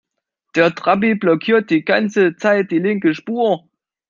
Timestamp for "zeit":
2.35-2.71